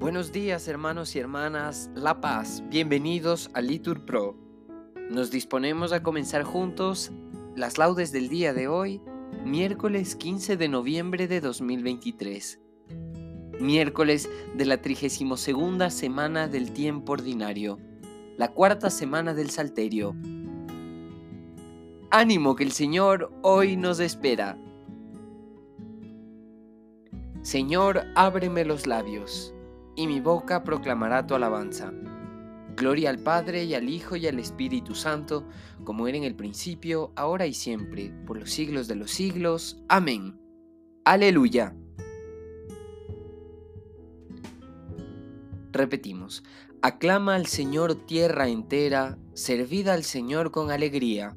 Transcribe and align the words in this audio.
Buenos 0.00 0.32
días 0.32 0.66
hermanos 0.66 1.14
y 1.14 1.18
hermanas, 1.18 1.90
La 1.94 2.22
Paz, 2.22 2.64
bienvenidos 2.70 3.50
a 3.52 3.60
Litur 3.60 4.06
Pro. 4.06 4.34
Nos 5.10 5.30
disponemos 5.30 5.92
a 5.92 6.02
comenzar 6.02 6.42
juntos 6.42 7.12
las 7.54 7.76
laudes 7.76 8.10
del 8.10 8.30
día 8.30 8.54
de 8.54 8.66
hoy, 8.66 9.02
miércoles 9.44 10.16
15 10.16 10.56
de 10.56 10.68
noviembre 10.68 11.28
de 11.28 11.42
2023. 11.42 12.60
Miércoles 13.60 14.30
de 14.54 14.64
la 14.64 14.80
32 14.80 15.92
semana 15.92 16.48
del 16.48 16.72
tiempo 16.72 17.12
ordinario, 17.12 17.78
la 18.38 18.48
cuarta 18.48 18.88
semana 18.88 19.34
del 19.34 19.50
Salterio. 19.50 20.16
Ánimo 22.10 22.56
que 22.56 22.64
el 22.64 22.72
Señor 22.72 23.30
hoy 23.42 23.76
nos 23.76 24.00
espera. 24.00 24.56
Señor, 27.42 28.06
ábreme 28.14 28.64
los 28.64 28.86
labios 28.86 29.54
y 30.00 30.06
mi 30.06 30.18
boca 30.18 30.64
proclamará 30.64 31.26
tu 31.26 31.34
alabanza. 31.34 31.92
Gloria 32.74 33.10
al 33.10 33.18
Padre 33.18 33.64
y 33.64 33.74
al 33.74 33.90
Hijo 33.90 34.16
y 34.16 34.26
al 34.26 34.38
Espíritu 34.38 34.94
Santo, 34.94 35.46
como 35.84 36.08
era 36.08 36.16
en 36.16 36.24
el 36.24 36.34
principio, 36.34 37.12
ahora 37.16 37.46
y 37.46 37.52
siempre, 37.52 38.10
por 38.26 38.38
los 38.38 38.50
siglos 38.50 38.88
de 38.88 38.94
los 38.94 39.10
siglos. 39.10 39.76
Amén. 39.90 40.40
Aleluya. 41.04 41.76
Repetimos, 45.70 46.44
aclama 46.80 47.34
al 47.34 47.44
Señor 47.44 47.94
tierra 48.06 48.48
entera, 48.48 49.18
servida 49.34 49.92
al 49.92 50.04
Señor 50.04 50.50
con 50.50 50.70
alegría. 50.70 51.36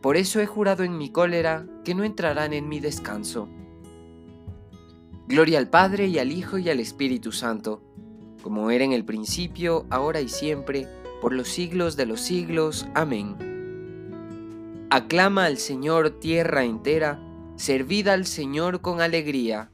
por 0.00 0.16
eso 0.16 0.40
he 0.40 0.46
jurado 0.46 0.84
en 0.84 0.96
mi 0.96 1.10
cólera 1.10 1.66
que 1.84 1.94
no 1.94 2.04
entrarán 2.04 2.52
en 2.52 2.68
mi 2.68 2.80
descanso. 2.80 3.48
Gloria 5.26 5.58
al 5.58 5.68
Padre 5.68 6.06
y 6.06 6.18
al 6.18 6.32
Hijo 6.32 6.58
y 6.58 6.70
al 6.70 6.80
Espíritu 6.80 7.32
Santo, 7.32 7.82
como 8.42 8.70
era 8.70 8.84
en 8.84 8.92
el 8.92 9.04
principio, 9.04 9.86
ahora 9.90 10.20
y 10.20 10.28
siempre, 10.28 10.88
por 11.20 11.32
los 11.32 11.48
siglos 11.48 11.96
de 11.96 12.06
los 12.06 12.20
siglos. 12.20 12.86
Amén. 12.94 13.36
Aclama 14.90 15.44
al 15.44 15.58
Señor 15.58 16.10
tierra 16.20 16.64
entera, 16.64 17.20
servid 17.56 18.08
al 18.08 18.24
Señor 18.24 18.80
con 18.80 19.00
alegría. 19.00 19.70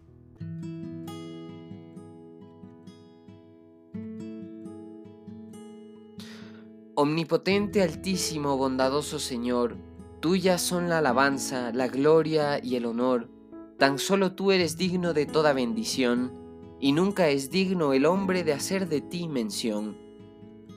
Omnipotente, 6.96 7.82
altísimo, 7.82 8.56
bondadoso 8.56 9.18
Señor, 9.18 9.76
Tuyas 10.24 10.62
son 10.62 10.88
la 10.88 11.00
alabanza, 11.00 11.70
la 11.74 11.86
gloria 11.86 12.58
y 12.58 12.76
el 12.76 12.86
honor. 12.86 13.28
Tan 13.78 13.98
solo 13.98 14.32
tú 14.32 14.52
eres 14.52 14.78
digno 14.78 15.12
de 15.12 15.26
toda 15.26 15.52
bendición, 15.52 16.32
y 16.80 16.92
nunca 16.92 17.28
es 17.28 17.50
digno 17.50 17.92
el 17.92 18.06
hombre 18.06 18.42
de 18.42 18.54
hacer 18.54 18.88
de 18.88 19.02
ti 19.02 19.28
mención. 19.28 19.98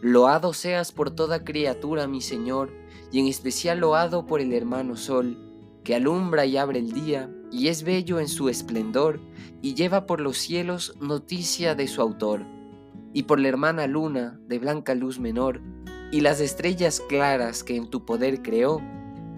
Loado 0.02 0.52
seas 0.52 0.92
por 0.92 1.12
toda 1.12 1.46
criatura, 1.46 2.08
mi 2.08 2.20
Señor, 2.20 2.74
y 3.10 3.22
en 3.22 3.28
especial 3.28 3.80
loado 3.80 4.26
por 4.26 4.42
el 4.42 4.52
hermano 4.52 4.98
Sol, 4.98 5.38
que 5.86 5.96
alumbra 5.96 6.46
y 6.46 6.58
abre 6.58 6.80
el 6.80 6.92
día, 6.92 7.34
y 7.50 7.70
es 7.70 7.84
bello 7.84 8.20
en 8.20 8.28
su 8.28 8.50
esplendor, 8.50 9.22
y 9.62 9.76
lleva 9.76 10.06
por 10.08 10.20
los 10.20 10.38
cielos 10.38 10.98
noticia 11.00 11.74
de 11.74 11.88
su 11.88 12.02
autor, 12.02 12.46
y 13.14 13.24
por 13.24 13.40
la 13.40 13.48
hermana 13.48 13.88
luna 13.88 14.42
de 14.46 14.60
blanca 14.60 14.94
luz 14.94 15.20
menor, 15.20 15.62
y 16.12 16.20
las 16.20 16.42
estrellas 16.42 17.02
claras 17.08 17.64
que 17.64 17.78
en 17.78 17.90
tu 17.90 18.04
poder 18.04 18.42
creó, 18.42 18.82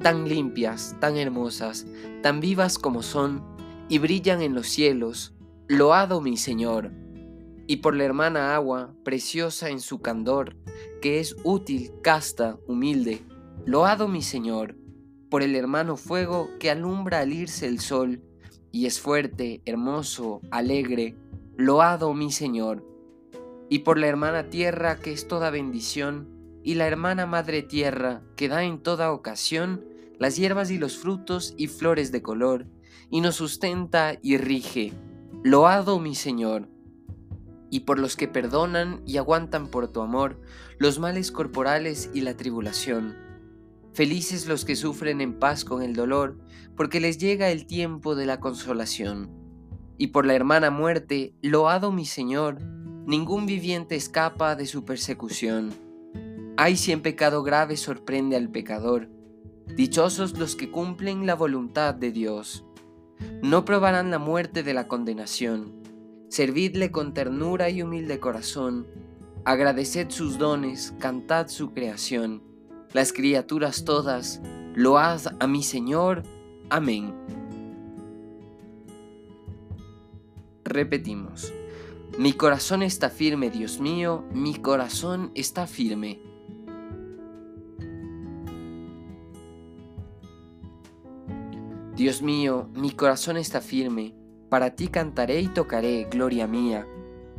tan 0.01 0.27
limpias, 0.27 0.95
tan 0.99 1.17
hermosas, 1.17 1.85
tan 2.21 2.39
vivas 2.39 2.77
como 2.77 3.03
son, 3.03 3.43
y 3.89 3.97
brillan 3.97 4.41
en 4.41 4.53
los 4.53 4.67
cielos, 4.67 5.33
loado 5.67 6.21
mi 6.21 6.37
Señor, 6.37 6.91
y 7.67 7.77
por 7.77 7.95
la 7.95 8.03
hermana 8.03 8.55
agua, 8.55 8.93
preciosa 9.03 9.69
en 9.69 9.79
su 9.79 10.01
candor, 10.01 10.55
que 11.01 11.19
es 11.19 11.35
útil, 11.43 11.91
casta, 12.01 12.57
humilde, 12.67 13.21
loado 13.65 14.07
mi 14.07 14.21
Señor, 14.21 14.75
por 15.29 15.43
el 15.43 15.55
hermano 15.55 15.95
fuego 15.95 16.49
que 16.59 16.71
alumbra 16.71 17.19
al 17.19 17.33
irse 17.33 17.67
el 17.67 17.79
sol, 17.79 18.23
y 18.71 18.85
es 18.85 18.99
fuerte, 18.99 19.61
hermoso, 19.65 20.41
alegre, 20.49 21.15
loado 21.57 22.13
mi 22.13 22.31
Señor, 22.31 22.85
y 23.69 23.79
por 23.79 23.99
la 23.99 24.07
hermana 24.07 24.49
tierra 24.49 24.97
que 24.97 25.11
es 25.11 25.27
toda 25.27 25.49
bendición, 25.51 26.27
y 26.63 26.75
la 26.75 26.87
hermana 26.87 27.25
madre 27.25 27.61
tierra 27.61 28.21
que 28.35 28.47
da 28.47 28.63
en 28.63 28.79
toda 28.79 29.11
ocasión 29.11 29.88
las 30.19 30.35
hierbas 30.35 30.69
y 30.69 30.77
los 30.77 30.97
frutos 30.97 31.53
y 31.57 31.67
flores 31.67 32.11
de 32.11 32.21
color, 32.21 32.67
y 33.09 33.21
nos 33.21 33.35
sustenta 33.35 34.19
y 34.21 34.37
rige. 34.37 34.93
Loado 35.43 35.99
mi 35.99 36.13
Señor. 36.13 36.69
Y 37.71 37.81
por 37.81 37.99
los 37.99 38.15
que 38.15 38.27
perdonan 38.27 39.01
y 39.05 39.17
aguantan 39.17 39.67
por 39.67 39.87
tu 39.87 40.01
amor 40.01 40.41
los 40.77 40.99
males 40.99 41.31
corporales 41.31 42.09
y 42.13 42.21
la 42.21 42.35
tribulación. 42.35 43.15
Felices 43.93 44.47
los 44.47 44.65
que 44.65 44.75
sufren 44.75 45.21
en 45.21 45.39
paz 45.39 45.65
con 45.65 45.81
el 45.81 45.93
dolor, 45.93 46.37
porque 46.75 46.99
les 46.99 47.17
llega 47.17 47.49
el 47.49 47.65
tiempo 47.65 48.15
de 48.15 48.25
la 48.25 48.39
consolación. 48.39 49.31
Y 49.97 50.07
por 50.07 50.25
la 50.25 50.35
hermana 50.35 50.69
muerte, 50.69 51.33
loado 51.41 51.91
mi 51.91 52.05
Señor, 52.05 52.61
ningún 53.05 53.45
viviente 53.45 53.95
escapa 53.95 54.55
de 54.55 54.65
su 54.65 54.85
persecución. 54.85 55.73
Ay 56.57 56.75
si 56.75 56.91
en 56.91 57.01
pecado 57.01 57.43
grave 57.43 57.77
sorprende 57.77 58.35
al 58.35 58.49
pecador, 58.49 59.09
Dichosos 59.75 60.37
los 60.37 60.55
que 60.55 60.69
cumplen 60.69 61.25
la 61.25 61.35
voluntad 61.35 61.93
de 61.95 62.11
Dios. 62.11 62.65
No 63.41 63.65
probarán 63.65 64.11
la 64.11 64.19
muerte 64.19 64.63
de 64.63 64.73
la 64.73 64.87
condenación. 64.87 65.73
Servidle 66.29 66.91
con 66.91 67.13
ternura 67.13 67.69
y 67.69 67.81
humilde 67.81 68.19
corazón. 68.19 68.87
Agradeced 69.45 70.09
sus 70.09 70.37
dones, 70.37 70.93
cantad 70.99 71.47
su 71.47 71.71
creación. 71.71 72.43
Las 72.93 73.13
criaturas 73.13 73.85
todas, 73.85 74.41
load 74.75 75.21
a 75.39 75.47
mi 75.47 75.63
Señor. 75.63 76.23
Amén. 76.69 77.13
Repetimos. 80.63 81.53
Mi 82.17 82.33
corazón 82.33 82.83
está 82.83 83.09
firme, 83.09 83.49
Dios 83.49 83.79
mío, 83.79 84.25
mi 84.33 84.55
corazón 84.55 85.31
está 85.35 85.67
firme. 85.67 86.19
Dios 91.99 92.21
mío, 92.21 92.69
mi 92.75 92.91
corazón 92.91 93.35
está 93.35 93.59
firme, 93.59 94.15
para 94.47 94.73
ti 94.73 94.87
cantaré 94.87 95.41
y 95.41 95.49
tocaré, 95.49 96.07
gloria 96.09 96.47
mía. 96.47 96.87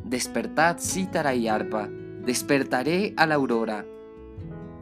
Despertad 0.04 0.76
cítara 0.78 1.34
y 1.34 1.48
arpa, 1.48 1.88
despertaré 2.26 3.14
a 3.16 3.24
la 3.24 3.36
aurora. 3.36 3.86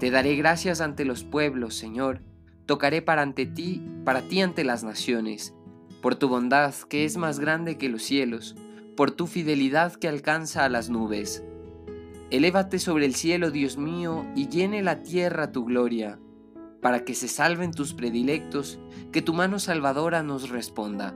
Te 0.00 0.10
daré 0.10 0.34
gracias 0.34 0.80
ante 0.80 1.04
los 1.04 1.22
pueblos, 1.22 1.76
Señor, 1.76 2.22
tocaré 2.66 3.02
para 3.02 3.22
ante 3.22 3.46
ti, 3.46 3.80
para 4.04 4.22
ti 4.22 4.40
ante 4.40 4.64
las 4.64 4.82
naciones, 4.82 5.54
por 6.02 6.16
tu 6.16 6.28
bondad 6.28 6.74
que 6.88 7.04
es 7.04 7.16
más 7.16 7.38
grande 7.38 7.78
que 7.78 7.88
los 7.88 8.02
cielos, 8.02 8.56
por 8.96 9.12
tu 9.12 9.28
fidelidad 9.28 9.94
que 9.94 10.08
alcanza 10.08 10.64
a 10.64 10.68
las 10.68 10.90
nubes. 10.90 11.44
Elévate 12.32 12.80
sobre 12.80 13.06
el 13.06 13.14
cielo, 13.14 13.52
Dios 13.52 13.78
mío, 13.78 14.26
y 14.34 14.48
llene 14.48 14.82
la 14.82 15.04
tierra 15.04 15.52
tu 15.52 15.64
gloria 15.64 16.18
para 16.80 17.04
que 17.04 17.14
se 17.14 17.28
salven 17.28 17.72
tus 17.72 17.94
predilectos, 17.94 18.78
que 19.12 19.22
tu 19.22 19.34
mano 19.34 19.58
salvadora 19.58 20.22
nos 20.22 20.50
responda. 20.50 21.14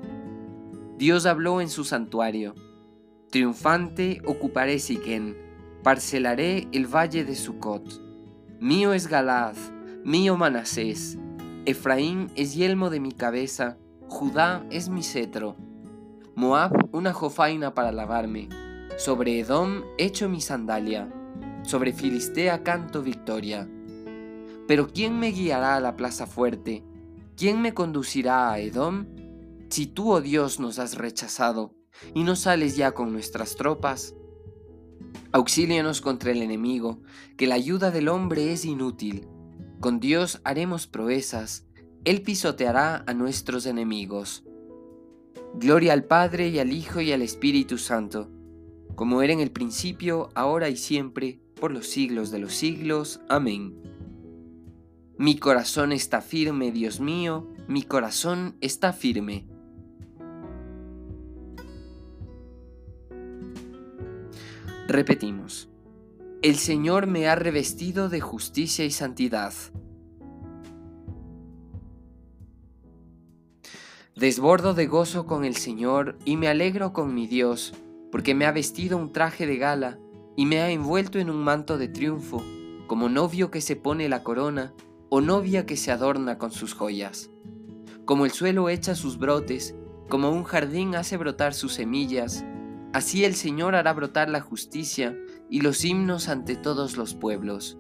Dios 0.98 1.26
habló 1.26 1.60
en 1.60 1.68
su 1.68 1.84
santuario. 1.84 2.54
Triunfante 3.30 4.20
ocuparé 4.24 4.78
Siquén, 4.78 5.36
parcelaré 5.82 6.68
el 6.72 6.86
valle 6.86 7.24
de 7.24 7.34
Sucot. 7.34 8.00
Mío 8.60 8.92
es 8.92 9.08
Galad, 9.08 9.56
mío 10.04 10.36
Manasés. 10.36 11.18
Efraín 11.64 12.30
es 12.34 12.54
yelmo 12.54 12.90
de 12.90 13.00
mi 13.00 13.12
cabeza, 13.12 13.78
Judá 14.08 14.66
es 14.70 14.88
mi 14.88 15.02
cetro. 15.02 15.56
Moab 16.34 16.90
una 16.92 17.12
jofaina 17.12 17.74
para 17.74 17.92
lavarme. 17.92 18.48
Sobre 18.98 19.38
Edom 19.38 19.82
echo 19.96 20.28
mi 20.28 20.40
sandalia. 20.40 21.08
Sobre 21.62 21.92
Filistea 21.92 22.62
canto 22.62 23.02
victoria. 23.02 23.68
Pero 24.66 24.88
¿quién 24.88 25.18
me 25.18 25.28
guiará 25.28 25.76
a 25.76 25.80
la 25.80 25.96
plaza 25.96 26.26
fuerte? 26.26 26.84
¿Quién 27.36 27.60
me 27.60 27.74
conducirá 27.74 28.52
a 28.52 28.58
Edom? 28.58 29.06
Si 29.68 29.86
tú, 29.86 30.12
oh 30.12 30.20
Dios, 30.20 30.60
nos 30.60 30.78
has 30.78 30.96
rechazado 30.96 31.74
y 32.14 32.24
no 32.24 32.36
sales 32.36 32.76
ya 32.76 32.92
con 32.92 33.12
nuestras 33.12 33.56
tropas, 33.56 34.14
auxílianos 35.32 36.00
contra 36.00 36.30
el 36.30 36.42
enemigo, 36.42 37.00
que 37.36 37.46
la 37.46 37.54
ayuda 37.54 37.90
del 37.90 38.08
hombre 38.08 38.52
es 38.52 38.64
inútil. 38.64 39.26
Con 39.80 39.98
Dios 39.98 40.40
haremos 40.44 40.86
proezas, 40.86 41.66
Él 42.04 42.22
pisoteará 42.22 43.02
a 43.06 43.14
nuestros 43.14 43.66
enemigos. 43.66 44.44
Gloria 45.54 45.92
al 45.92 46.04
Padre 46.04 46.48
y 46.48 46.58
al 46.58 46.72
Hijo 46.72 47.00
y 47.00 47.12
al 47.12 47.22
Espíritu 47.22 47.78
Santo, 47.78 48.30
como 48.94 49.22
era 49.22 49.32
en 49.32 49.40
el 49.40 49.50
principio, 49.50 50.28
ahora 50.34 50.68
y 50.68 50.76
siempre, 50.76 51.40
por 51.58 51.72
los 51.72 51.86
siglos 51.86 52.30
de 52.30 52.38
los 52.38 52.54
siglos. 52.54 53.20
Amén. 53.28 53.91
Mi 55.18 55.36
corazón 55.36 55.92
está 55.92 56.22
firme, 56.22 56.72
Dios 56.72 56.98
mío, 56.98 57.46
mi 57.68 57.82
corazón 57.82 58.56
está 58.60 58.92
firme. 58.92 59.46
Repetimos, 64.88 65.68
el 66.40 66.56
Señor 66.56 67.06
me 67.06 67.28
ha 67.28 67.34
revestido 67.34 68.08
de 68.08 68.20
justicia 68.20 68.84
y 68.84 68.90
santidad. 68.90 69.52
Desbordo 74.16 74.74
de 74.74 74.86
gozo 74.86 75.26
con 75.26 75.44
el 75.44 75.56
Señor 75.56 76.18
y 76.24 76.36
me 76.36 76.48
alegro 76.48 76.92
con 76.92 77.14
mi 77.14 77.26
Dios, 77.26 77.74
porque 78.10 78.34
me 78.34 78.46
ha 78.46 78.52
vestido 78.52 78.96
un 78.96 79.12
traje 79.12 79.46
de 79.46 79.56
gala 79.56 79.98
y 80.36 80.46
me 80.46 80.60
ha 80.60 80.70
envuelto 80.70 81.18
en 81.18 81.28
un 81.28 81.44
manto 81.44 81.76
de 81.76 81.88
triunfo, 81.88 82.42
como 82.86 83.08
novio 83.08 83.50
que 83.50 83.60
se 83.60 83.76
pone 83.76 84.08
la 84.08 84.22
corona 84.22 84.72
o 85.14 85.20
novia 85.20 85.66
que 85.66 85.76
se 85.76 85.92
adorna 85.92 86.38
con 86.38 86.52
sus 86.52 86.72
joyas. 86.72 87.28
Como 88.06 88.24
el 88.24 88.30
suelo 88.30 88.70
echa 88.70 88.94
sus 88.94 89.18
brotes, 89.18 89.74
como 90.08 90.30
un 90.30 90.42
jardín 90.42 90.94
hace 90.94 91.18
brotar 91.18 91.52
sus 91.52 91.74
semillas, 91.74 92.46
así 92.94 93.26
el 93.26 93.34
Señor 93.34 93.74
hará 93.74 93.92
brotar 93.92 94.30
la 94.30 94.40
justicia 94.40 95.14
y 95.50 95.60
los 95.60 95.84
himnos 95.84 96.30
ante 96.30 96.56
todos 96.56 96.96
los 96.96 97.14
pueblos. 97.14 97.76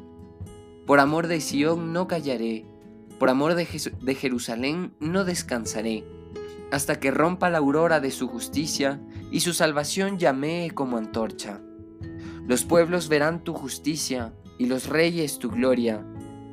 Por 0.86 1.00
amor 1.00 1.26
de 1.26 1.40
Sión 1.40 1.94
no 1.94 2.06
callaré, 2.06 2.66
por 3.18 3.30
amor 3.30 3.54
de, 3.54 3.64
Jerusalén 3.64 4.92
no 5.00 5.24
descansaré, 5.24 6.04
hasta 6.70 7.00
que 7.00 7.10
rompa 7.10 7.48
la 7.48 7.58
aurora 7.58 8.00
de 8.00 8.10
su 8.10 8.28
justicia 8.28 9.00
y 9.30 9.40
su 9.40 9.54
salvación 9.54 10.18
llamee 10.18 10.72
como 10.72 10.98
antorcha. 10.98 11.62
Los 12.46 12.64
pueblos 12.66 13.08
verán 13.08 13.42
tu 13.42 13.54
justicia 13.54 14.34
y 14.58 14.66
los 14.66 14.86
reyes 14.86 15.38
tu 15.38 15.50
gloria, 15.50 16.04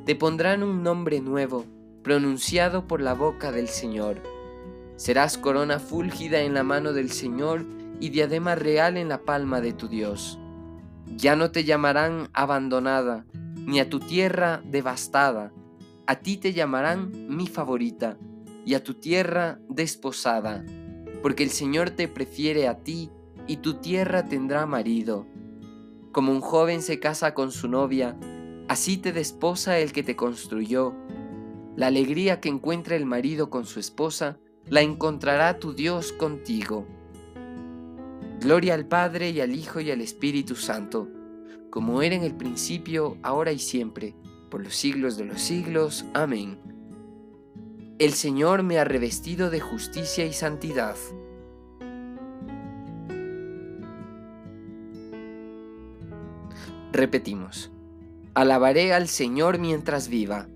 te 0.06 0.16
pondrán 0.16 0.64
un 0.64 0.84
nombre 0.84 1.20
nuevo, 1.22 1.66
pronunciado 2.04 2.88
por 2.88 3.02
la 3.02 3.14
boca 3.14 3.52
del 3.52 3.68
Señor. 3.68 4.22
Serás 4.96 5.38
corona 5.38 5.80
fúlgida 5.80 6.42
en 6.42 6.54
la 6.54 6.64
mano 6.64 6.94
del 6.94 7.12
Señor 7.12 7.66
y 8.00 8.10
diadema 8.10 8.56
real 8.56 8.98
en 8.98 9.10
la 9.10 9.20
palma 9.20 9.62
de 9.62 9.74
tu 9.74 9.88
Dios. 9.88 10.40
Ya 11.16 11.36
no 11.36 11.52
te 11.52 11.64
llamarán 11.64 12.30
abandonada, 12.34 13.26
ni 13.66 13.80
a 13.80 13.90
tu 13.90 14.00
tierra 14.00 14.62
devastada. 14.66 15.52
A 16.08 16.16
ti 16.16 16.38
te 16.38 16.54
llamarán 16.54 17.12
mi 17.30 17.48
favorita, 17.48 18.18
y 18.66 18.74
a 18.74 18.84
tu 18.84 18.96
tierra 18.96 19.60
desposada, 19.70 20.64
porque 21.22 21.44
el 21.44 21.50
Señor 21.50 21.92
te 21.92 22.08
prefiere 22.08 22.68
a 22.68 22.80
ti, 22.80 23.10
y 23.48 23.58
tu 23.58 23.76
tierra 23.76 24.26
tendrá 24.26 24.66
marido. 24.66 25.26
Como 26.12 26.32
un 26.32 26.42
joven 26.42 26.82
se 26.82 27.00
casa 27.00 27.34
con 27.34 27.52
su 27.52 27.68
novia, 27.68 28.16
Así 28.70 28.98
te 28.98 29.12
desposa 29.14 29.80
el 29.80 29.92
que 29.92 30.04
te 30.04 30.16
construyó. 30.16 30.94
La 31.76 31.88
alegría 31.88 32.40
que 32.40 32.50
encuentra 32.50 32.96
el 32.96 33.04
marido 33.04 33.50
con 33.50 33.66
su 33.66 33.80
esposa, 33.80 34.38
la 34.68 34.82
encontrará 34.82 35.58
tu 35.58 35.74
Dios 35.74 36.14
contigo. 36.14 36.86
Gloria 38.40 38.76
al 38.76 38.86
Padre 38.86 39.32
y 39.32 39.42
al 39.42 39.56
Hijo 39.56 39.80
y 39.80 39.90
al 39.90 40.02
Espíritu 40.02 40.54
Santo, 40.54 41.08
como 41.72 42.04
era 42.04 42.14
en 42.14 42.22
el 42.22 42.36
principio, 42.36 43.18
ahora 43.24 43.52
y 43.52 43.58
siempre, 43.58 44.16
por 44.52 44.64
los 44.64 44.76
siglos 44.76 45.18
de 45.18 45.26
los 45.26 45.42
siglos. 45.42 46.06
Amén. 46.14 46.60
El 47.98 48.14
Señor 48.14 48.62
me 48.62 48.78
ha 48.78 48.84
revestido 48.84 49.50
de 49.50 49.62
justicia 49.62 50.28
y 50.28 50.34
santidad. 50.34 50.96
Repetimos. 56.92 57.72
Alabaré 58.36 58.94
al 58.94 59.08
Señor 59.08 59.58
mientras 59.58 60.08
viva. 60.08 60.48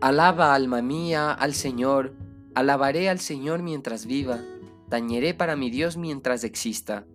Alaba 0.00 0.54
alma 0.54 0.80
mía 0.80 1.30
al 1.30 1.52
Señor, 1.52 2.14
alabaré 2.54 3.10
al 3.10 3.20
Señor 3.20 3.62
mientras 3.62 4.06
viva, 4.06 4.42
tañeré 4.88 5.34
para 5.34 5.54
mi 5.54 5.70
Dios 5.70 5.98
mientras 5.98 6.44
exista. 6.44 7.06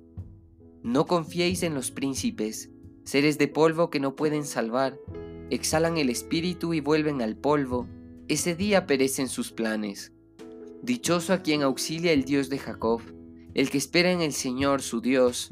No 0.83 1.07
confiéis 1.07 1.63
en 1.63 1.73
los 1.73 1.89
príncipes, 1.89 2.69
seres 3.03 3.39
de 3.39 3.47
polvo 3.47 3.89
que 3.89 3.99
no 3.99 4.15
pueden 4.15 4.45
salvar, 4.45 4.99
exhalan 5.49 5.97
el 5.97 6.11
espíritu 6.11 6.75
y 6.75 6.81
vuelven 6.81 7.23
al 7.23 7.35
polvo, 7.35 7.87
ese 8.27 8.55
día 8.55 8.85
perecen 8.85 9.27
sus 9.27 9.51
planes. 9.51 10.13
Dichoso 10.83 11.33
a 11.33 11.41
quien 11.41 11.63
auxilia 11.63 12.11
el 12.11 12.23
Dios 12.23 12.49
de 12.49 12.59
Jacob, 12.59 13.01
el 13.55 13.71
que 13.71 13.79
espera 13.79 14.11
en 14.11 14.21
el 14.21 14.33
Señor 14.33 14.83
su 14.83 15.01
Dios, 15.01 15.51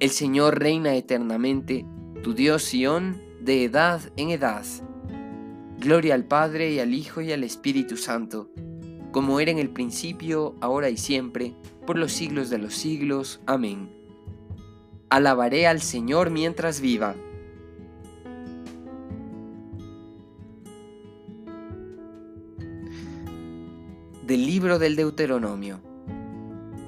El 0.00 0.08
Señor 0.08 0.58
reina 0.58 0.94
eternamente, 0.94 1.84
tu 2.22 2.32
Dios 2.32 2.62
Sión, 2.62 3.20
de 3.38 3.64
edad 3.64 4.00
en 4.16 4.30
edad. 4.30 4.64
Gloria 5.78 6.14
al 6.14 6.24
Padre 6.24 6.72
y 6.72 6.78
al 6.78 6.94
Hijo 6.94 7.20
y 7.20 7.32
al 7.32 7.44
Espíritu 7.44 7.98
Santo, 7.98 8.48
como 9.12 9.40
era 9.40 9.50
en 9.50 9.58
el 9.58 9.68
principio, 9.68 10.56
ahora 10.62 10.88
y 10.88 10.96
siempre, 10.96 11.54
por 11.86 11.98
los 11.98 12.12
siglos 12.12 12.48
de 12.48 12.56
los 12.56 12.72
siglos. 12.72 13.42
Amén. 13.44 13.90
Alabaré 15.10 15.66
al 15.66 15.82
Señor 15.82 16.30
mientras 16.30 16.80
viva. 16.80 17.14
Del 24.26 24.46
libro 24.46 24.78
del 24.78 24.96
Deuteronomio. 24.96 25.89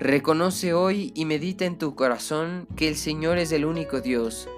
Reconoce 0.02 0.74
hoy 0.74 1.12
y 1.14 1.26
medita 1.26 1.64
en 1.64 1.78
tu 1.78 1.94
corazón 1.94 2.66
que 2.74 2.88
el 2.88 2.96
Señor 2.96 3.38
es 3.38 3.52
el 3.52 3.64
único 3.64 4.00
Dios, 4.00 4.48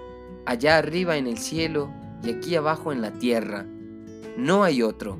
allá 0.47 0.79
arriba 0.79 1.19
en 1.19 1.27
el 1.27 1.37
cielo 1.37 1.93
y 2.23 2.31
aquí 2.31 2.57
abajo 2.57 2.93
en 2.93 3.03
la 3.03 3.13
tierra. 3.13 3.67
No 4.39 4.65
hay 4.65 4.81
otro. 4.81 5.19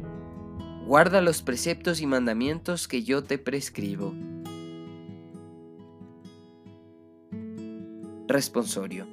Guarda 0.87 1.21
los 1.21 1.43
preceptos 1.43 2.01
y 2.01 2.07
mandamientos 2.07 2.89
que 2.89 3.03
yo 3.03 3.23
te 3.23 3.37
prescribo. 3.37 4.15
Responsorio. 8.27 9.07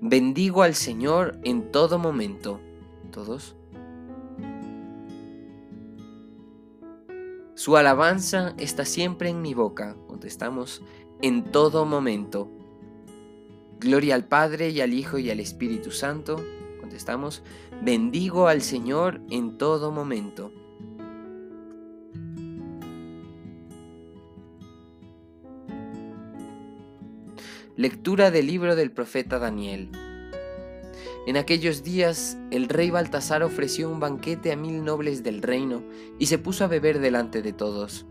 Bendigo 0.00 0.62
al 0.62 0.74
Señor 0.74 1.38
en 1.44 1.70
todo 1.70 1.98
momento. 1.98 2.58
¿Todos? 3.10 3.54
Su 7.56 7.78
alabanza 7.78 8.54
está 8.58 8.84
siempre 8.84 9.30
en 9.30 9.40
mi 9.40 9.54
boca, 9.54 9.96
contestamos, 10.08 10.82
en 11.22 11.42
todo 11.42 11.86
momento. 11.86 12.50
Gloria 13.80 14.14
al 14.14 14.26
Padre 14.26 14.68
y 14.68 14.82
al 14.82 14.92
Hijo 14.92 15.16
y 15.16 15.30
al 15.30 15.40
Espíritu 15.40 15.90
Santo. 15.90 16.44
Contestamos, 16.80 17.42
bendigo 17.80 18.48
al 18.48 18.60
Señor 18.60 19.22
en 19.30 19.56
todo 19.56 19.90
momento. 19.90 20.52
Lectura 27.74 28.30
del 28.30 28.48
libro 28.48 28.76
del 28.76 28.92
profeta 28.92 29.38
Daniel. 29.38 29.90
En 31.26 31.36
aquellos 31.36 31.82
días 31.82 32.38
el 32.52 32.68
rey 32.68 32.90
Baltasar 32.90 33.42
ofreció 33.42 33.90
un 33.90 33.98
banquete 33.98 34.52
a 34.52 34.56
mil 34.56 34.84
nobles 34.84 35.24
del 35.24 35.42
reino 35.42 35.82
y 36.20 36.26
se 36.26 36.38
puso 36.38 36.64
a 36.64 36.68
beber 36.68 37.00
delante 37.00 37.42
de 37.42 37.52
todos. 37.52 38.06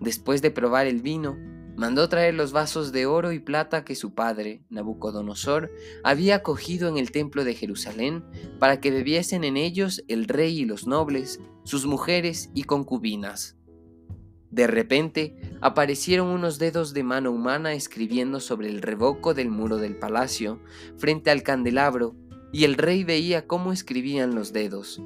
Después 0.00 0.42
de 0.42 0.50
probar 0.50 0.88
el 0.88 1.00
vino, 1.00 1.36
mandó 1.76 2.08
traer 2.08 2.34
los 2.34 2.50
vasos 2.50 2.90
de 2.90 3.06
oro 3.06 3.30
y 3.30 3.38
plata 3.38 3.84
que 3.84 3.94
su 3.94 4.12
padre, 4.12 4.64
Nabucodonosor, 4.70 5.70
había 6.02 6.42
cogido 6.42 6.88
en 6.88 6.98
el 6.98 7.12
templo 7.12 7.44
de 7.44 7.54
Jerusalén 7.54 8.24
para 8.58 8.80
que 8.80 8.90
bebiesen 8.90 9.44
en 9.44 9.56
ellos 9.56 10.02
el 10.08 10.26
rey 10.26 10.58
y 10.58 10.64
los 10.64 10.88
nobles, 10.88 11.38
sus 11.62 11.86
mujeres 11.86 12.50
y 12.54 12.64
concubinas. 12.64 13.56
De 14.50 14.66
repente 14.66 15.36
aparecieron 15.60 16.26
unos 16.26 16.58
dedos 16.58 16.92
de 16.92 17.04
mano 17.04 17.30
humana 17.30 17.74
escribiendo 17.74 18.40
sobre 18.40 18.68
el 18.68 18.82
revoco 18.82 19.32
del 19.32 19.48
muro 19.48 19.76
del 19.76 19.96
palacio, 19.96 20.60
frente 20.96 21.30
al 21.30 21.44
candelabro, 21.44 22.16
y 22.52 22.64
el 22.64 22.74
rey 22.74 23.04
veía 23.04 23.46
cómo 23.46 23.72
escribían 23.72 24.34
los 24.34 24.52
dedos. 24.52 25.02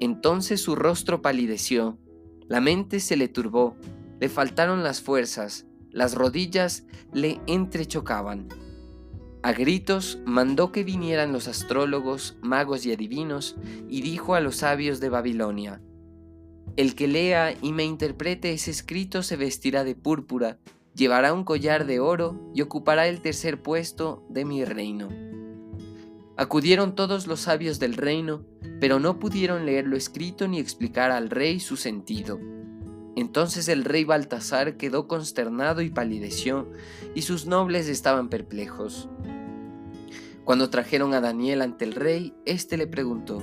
Entonces 0.00 0.60
su 0.60 0.76
rostro 0.76 1.22
palideció, 1.22 1.98
la 2.48 2.60
mente 2.60 3.00
se 3.00 3.16
le 3.16 3.28
turbó, 3.28 3.76
le 4.20 4.28
faltaron 4.28 4.82
las 4.82 5.00
fuerzas, 5.00 5.66
las 5.90 6.14
rodillas 6.14 6.84
le 7.12 7.40
entrechocaban. 7.46 8.48
A 9.42 9.52
gritos 9.52 10.18
mandó 10.24 10.72
que 10.72 10.84
vinieran 10.84 11.32
los 11.32 11.48
astrólogos, 11.48 12.36
magos 12.42 12.84
y 12.84 12.92
adivinos, 12.92 13.56
y 13.88 14.02
dijo 14.02 14.34
a 14.34 14.40
los 14.40 14.56
sabios 14.56 15.00
de 15.00 15.08
Babilonia, 15.08 15.80
El 16.76 16.94
que 16.94 17.06
lea 17.06 17.54
y 17.62 17.72
me 17.72 17.84
interprete 17.84 18.52
ese 18.52 18.70
escrito 18.70 19.22
se 19.22 19.36
vestirá 19.36 19.84
de 19.84 19.94
púrpura, 19.94 20.58
llevará 20.94 21.32
un 21.32 21.44
collar 21.44 21.86
de 21.86 22.00
oro 22.00 22.50
y 22.54 22.62
ocupará 22.62 23.06
el 23.06 23.20
tercer 23.20 23.62
puesto 23.62 24.26
de 24.28 24.44
mi 24.44 24.64
reino. 24.64 25.08
Acudieron 26.38 26.94
todos 26.94 27.26
los 27.26 27.40
sabios 27.40 27.78
del 27.78 27.94
reino, 27.94 28.44
pero 28.78 29.00
no 29.00 29.18
pudieron 29.18 29.64
leer 29.64 29.86
lo 29.86 29.96
escrito 29.96 30.46
ni 30.48 30.58
explicar 30.58 31.10
al 31.10 31.30
rey 31.30 31.60
su 31.60 31.76
sentido. 31.76 32.38
Entonces 33.16 33.68
el 33.68 33.84
rey 33.84 34.04
Baltasar 34.04 34.76
quedó 34.76 35.08
consternado 35.08 35.80
y 35.80 35.88
palideció, 35.88 36.70
y 37.14 37.22
sus 37.22 37.46
nobles 37.46 37.88
estaban 37.88 38.28
perplejos. 38.28 39.08
Cuando 40.44 40.68
trajeron 40.68 41.14
a 41.14 41.22
Daniel 41.22 41.62
ante 41.62 41.86
el 41.86 41.94
rey, 41.94 42.34
éste 42.44 42.76
le 42.76 42.86
preguntó, 42.86 43.42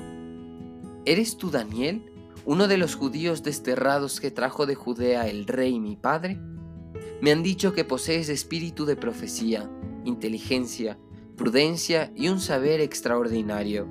¿Eres 1.06 1.38
tú 1.38 1.50
Daniel, 1.50 2.06
uno 2.46 2.68
de 2.68 2.78
los 2.78 2.96
judíos 2.96 3.42
desterrados 3.42 4.20
que 4.22 4.30
trajo 4.30 4.68
de 4.68 4.76
Judea 4.76 5.28
el 5.28 5.48
rey 5.48 5.80
mi 5.80 5.96
padre? 5.96 6.40
Me 7.22 7.32
han 7.32 7.42
dicho 7.42 7.74
que 7.74 7.84
posees 7.84 8.30
espíritu 8.30 8.86
de 8.86 8.96
profecía, 8.96 9.68
inteligencia, 10.06 11.00
prudencia 11.36 12.12
y 12.16 12.30
un 12.30 12.40
saber 12.40 12.82
extraordinario. 12.82 13.88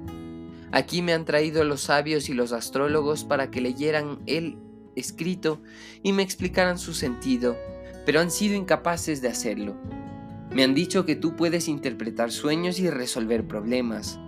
Aquí 0.73 1.03
me 1.03 1.13
han 1.13 1.25
traído 1.25 1.65
los 1.65 1.83
sabios 1.83 2.29
y 2.29 2.35
los 2.35 2.53
astrólogos 2.53 3.25
para 3.25 3.51
que 3.51 3.61
leyeran 3.61 4.21
el 4.27 4.57
escrito 4.97 5.61
y 6.03 6.13
me 6.13 6.23
explicaran 6.23 6.79
su 6.79 6.95
sentido, 6.95 7.57
pero 8.07 8.21
han 8.21 8.31
sido 8.31 8.55
incapaces 8.55 9.21
de 9.21 9.29
hacerlo. 9.29 9.77
Me 10.51 10.65
han 10.65 10.75
dicho 10.75 11.05
que 11.05 11.17
tú 11.17 11.37
puedes 11.37 11.69
interpretar 11.69 12.31
sueños 12.31 12.79
y 12.79 12.91
resolver 12.91 13.47
problemas. 13.47 14.19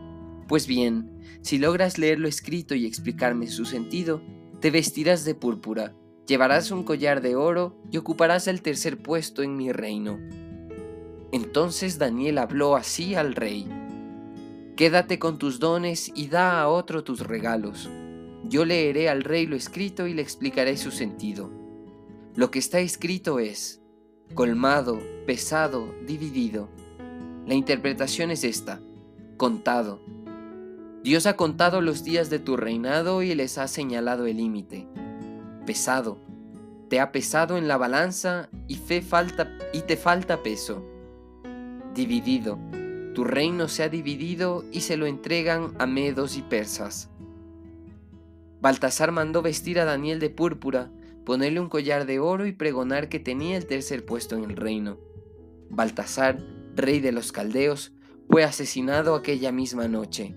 Pues 0.49 0.67
bien, 0.67 1.21
si 1.43 1.59
logras 1.59 1.99
leer 1.99 2.19
lo 2.19 2.29
escrito 2.29 2.75
y 2.75 2.87
explicarme 2.87 3.47
su 3.49 3.65
sentido, 3.65 4.23
te 4.61 4.71
vestirás 4.71 5.25
de 5.25 5.35
púrpura, 5.35 5.95
llevarás 6.27 6.71
un 6.71 6.85
collar 6.85 7.21
de 7.21 7.37
oro 7.37 7.79
y 7.91 7.99
ocuparás 7.99 8.49
el 8.49 8.63
tercer 8.63 9.03
puesto 9.03 9.43
en 9.43 9.57
mi 9.57 9.73
reino. 9.73 10.19
Entonces 11.35 11.99
Daniel 11.99 12.39
habló 12.39 12.77
así 12.77 13.17
al 13.17 13.35
rey. 13.35 13.69
Quédate 14.77 15.19
con 15.19 15.37
tus 15.37 15.59
dones 15.59 16.13
y 16.15 16.29
da 16.29 16.61
a 16.61 16.69
otro 16.69 17.03
tus 17.03 17.27
regalos. 17.27 17.91
Yo 18.45 18.65
leeré 18.65 19.09
al 19.09 19.25
rey 19.25 19.45
lo 19.45 19.57
escrito 19.57 20.07
y 20.07 20.15
le 20.15 20.23
explicaré 20.23 20.77
su 20.77 20.93
sentido. 20.93 21.51
Lo 22.37 22.53
que 22.53 22.61
está 22.61 22.79
escrito 22.79 23.41
es, 23.41 23.83
colmado, 24.35 25.01
pesado, 25.27 25.93
dividido. 26.07 26.69
La 27.49 27.55
interpretación 27.55 28.31
es 28.31 28.45
esta, 28.45 28.81
contado. 29.37 30.01
Dios 31.03 31.27
ha 31.27 31.35
contado 31.35 31.81
los 31.81 32.05
días 32.05 32.31
de 32.31 32.39
tu 32.39 32.57
reinado 32.57 33.23
y 33.23 33.35
les 33.35 33.59
ha 33.59 33.67
señalado 33.67 34.27
el 34.27 34.37
límite. 34.37 34.87
Pesado, 35.67 36.17
te 36.89 37.01
ha 37.01 37.11
pesado 37.11 37.59
en 37.59 37.67
la 37.67 37.77
balanza 37.77 38.51
y, 38.69 38.77
fe 38.77 39.03
falta, 39.03 39.51
y 39.73 39.81
te 39.81 39.97
falta 39.97 40.41
peso 40.41 40.94
dividido. 41.95 42.59
Tu 43.15 43.25
reino 43.25 43.69
se 43.69 43.85
ha 43.85 43.89
dividido 43.89 44.65
y 44.73 44.81
se 44.81 44.97
lo 44.97 45.07
entregan 45.07 45.73
a 45.79 45.87
medos 45.87 46.37
y 46.37 46.43
persas. 46.43 47.11
Baltasar 48.61 49.13
mandó 49.13 49.43
vestir 49.43 49.79
a 49.79 49.85
Daniel 49.85 50.19
de 50.21 50.31
púrpura, 50.31 50.91
ponerle 51.25 51.61
un 51.61 51.69
collar 51.69 52.07
de 52.07 52.19
oro 52.19 52.47
y 52.47 52.53
pregonar 52.53 53.09
que 53.09 53.21
tenía 53.21 53.57
el 53.57 53.67
tercer 53.67 54.05
puesto 54.05 54.37
en 54.37 54.45
el 54.45 54.57
reino. 54.57 54.99
Baltasar, 55.71 56.39
rey 56.75 57.01
de 57.01 57.13
los 57.13 57.31
caldeos, 57.31 57.93
fue 58.29 58.43
asesinado 58.43 59.15
aquella 59.15 59.53
misma 59.53 59.87
noche, 59.87 60.35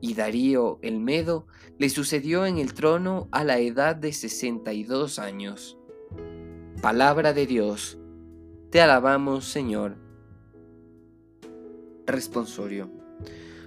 y 0.00 0.14
Darío 0.14 0.78
el 0.82 1.00
Medo 1.00 1.46
le 1.78 1.88
sucedió 1.88 2.46
en 2.46 2.58
el 2.58 2.74
trono 2.74 3.28
a 3.32 3.44
la 3.44 3.58
edad 3.58 3.96
de 3.96 4.12
62 4.12 5.18
años. 5.18 5.78
Palabra 6.80 7.32
de 7.32 7.46
Dios, 7.46 7.98
te 8.70 8.80
alabamos 8.80 9.46
Señor. 9.46 10.09
Responsorio. 12.10 12.90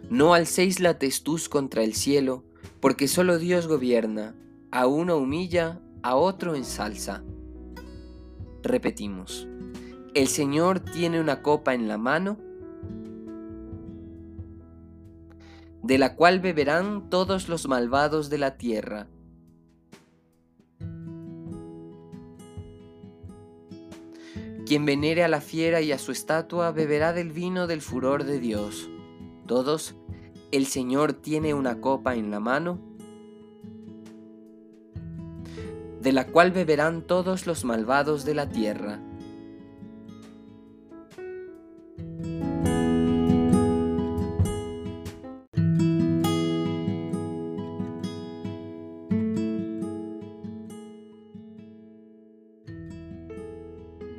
No 0.09 0.33
alcéis 0.33 0.79
la 0.79 0.99
testuz 0.99 1.49
contra 1.49 1.83
el 1.83 1.93
cielo, 1.93 2.43
porque 2.79 3.07
solo 3.07 3.39
Dios 3.39 3.67
gobierna, 3.67 4.35
a 4.71 4.87
uno 4.87 5.17
humilla, 5.17 5.79
a 6.01 6.15
otro 6.15 6.55
ensalza. 6.55 7.23
Repetimos. 8.61 9.47
El 10.13 10.27
Señor 10.27 10.79
tiene 10.79 11.19
una 11.19 11.41
copa 11.41 11.73
en 11.73 11.87
la 11.87 11.97
mano, 11.97 12.37
de 15.81 15.97
la 15.97 16.15
cual 16.15 16.39
beberán 16.39 17.09
todos 17.09 17.49
los 17.49 17.67
malvados 17.67 18.29
de 18.29 18.37
la 18.37 18.57
tierra. 18.57 19.07
Quien 24.73 24.87
venere 24.87 25.23
a 25.23 25.27
la 25.27 25.39
fiera 25.39 25.81
y 25.81 25.91
a 25.91 25.99
su 25.99 26.11
estatua 26.11 26.71
beberá 26.71 27.13
del 27.13 27.31
vino 27.31 27.67
del 27.67 27.79
furor 27.79 28.23
de 28.23 28.39
Dios. 28.39 28.89
Todos, 29.45 29.95
el 30.51 30.65
Señor 30.65 31.13
tiene 31.13 31.53
una 31.53 31.79
copa 31.79 32.15
en 32.15 32.31
la 32.31 32.39
mano, 32.39 32.79
de 36.01 36.11
la 36.11 36.25
cual 36.25 36.51
beberán 36.51 37.03
todos 37.03 37.45
los 37.45 37.65
malvados 37.65 38.25
de 38.25 38.33
la 38.33 38.49
tierra. 38.49 38.99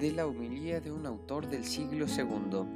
De 0.04 0.12
la 0.12 0.26
de 0.80 0.92
un 0.92 1.06
autor 1.06 1.48
del 1.48 1.64
siglo 1.64 2.04
II. 2.04 2.66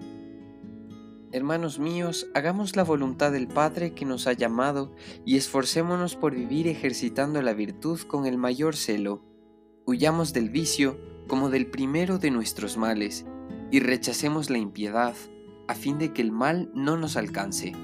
Hermanos 1.31 1.79
míos, 1.79 2.27
hagamos 2.33 2.75
la 2.75 2.85
voluntad 2.85 3.33
del 3.33 3.49
Padre 3.49 3.93
que 3.93 4.07
nos 4.07 4.27
ha 4.27 4.33
llamado 4.33 4.95
y 5.27 5.37
esforcémonos 5.37 6.17
por 6.17 6.35
vivir 6.35 6.69
ejercitando 6.69 7.43
la 7.43 7.53
virtud 7.53 8.01
con 8.01 8.25
el 8.25 8.39
mayor 8.39 8.77
celo. 8.77 9.23
Huyamos 9.85 10.33
del 10.33 10.49
vicio 10.49 10.99
como 11.27 11.51
del 11.51 11.67
primero 11.67 12.17
de 12.17 12.31
nuestros 12.31 12.79
males 12.79 13.27
y 13.71 13.81
rechacemos 13.81 14.49
la 14.49 14.57
impiedad 14.57 15.15
a 15.67 15.75
fin 15.75 15.99
de 15.99 16.15
que 16.15 16.23
el 16.23 16.33
mal 16.33 16.71
no 16.75 16.97
nos 16.97 17.19
alcance. 17.19 17.75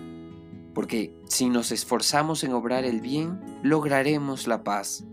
Porque 0.72 1.14
si 1.28 1.50
nos 1.50 1.70
esforzamos 1.70 2.44
en 2.44 2.54
obrar 2.54 2.86
el 2.86 3.02
bien, 3.02 3.42
lograremos 3.62 4.46
la 4.46 4.64
paz. 4.64 5.04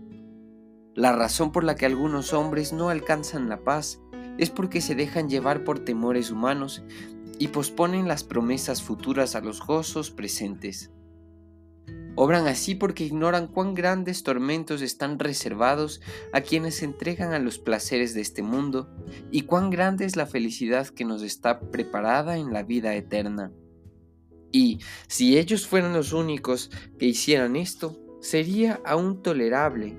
La 0.94 1.12
razón 1.12 1.52
por 1.52 1.64
la 1.64 1.74
que 1.74 1.84
algunos 1.84 2.32
hombres 2.32 2.72
no 2.72 2.88
alcanzan 2.88 3.50
la 3.50 3.62
paz 3.62 4.00
es 4.42 4.50
porque 4.50 4.80
se 4.80 4.96
dejan 4.96 5.28
llevar 5.28 5.62
por 5.62 5.78
temores 5.78 6.32
humanos 6.32 6.82
y 7.38 7.48
posponen 7.48 8.08
las 8.08 8.24
promesas 8.24 8.82
futuras 8.82 9.36
a 9.36 9.40
los 9.40 9.64
gozos 9.64 10.10
presentes. 10.10 10.90
Obran 12.16 12.48
así 12.48 12.74
porque 12.74 13.04
ignoran 13.04 13.46
cuán 13.46 13.74
grandes 13.74 14.24
tormentos 14.24 14.82
están 14.82 15.20
reservados 15.20 16.00
a 16.32 16.40
quienes 16.40 16.74
se 16.78 16.86
entregan 16.86 17.32
a 17.32 17.38
los 17.38 17.58
placeres 17.58 18.14
de 18.14 18.20
este 18.20 18.42
mundo 18.42 18.90
y 19.30 19.42
cuán 19.42 19.70
grande 19.70 20.06
es 20.06 20.16
la 20.16 20.26
felicidad 20.26 20.88
que 20.88 21.04
nos 21.04 21.22
está 21.22 21.60
preparada 21.60 22.36
en 22.36 22.52
la 22.52 22.64
vida 22.64 22.96
eterna. 22.96 23.52
Y 24.50 24.80
si 25.06 25.38
ellos 25.38 25.68
fueran 25.68 25.92
los 25.92 26.12
únicos 26.12 26.72
que 26.98 27.06
hicieran 27.06 27.54
esto, 27.54 27.96
sería 28.20 28.80
aún 28.84 29.22
tolerable. 29.22 29.96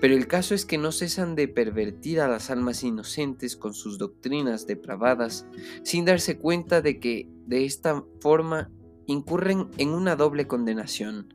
Pero 0.00 0.14
el 0.14 0.26
caso 0.26 0.54
es 0.54 0.66
que 0.66 0.78
no 0.78 0.92
cesan 0.92 1.34
de 1.34 1.48
pervertir 1.48 2.20
a 2.20 2.28
las 2.28 2.50
almas 2.50 2.82
inocentes 2.84 3.56
con 3.56 3.72
sus 3.72 3.98
doctrinas 3.98 4.66
depravadas, 4.66 5.46
sin 5.82 6.04
darse 6.04 6.38
cuenta 6.38 6.82
de 6.82 7.00
que 7.00 7.28
de 7.46 7.64
esta 7.64 8.04
forma 8.20 8.70
incurren 9.06 9.68
en 9.78 9.90
una 9.90 10.16
doble 10.16 10.46
condenación 10.46 11.34